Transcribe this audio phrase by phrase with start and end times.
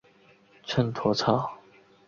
[0.65, 1.59] 秤砣草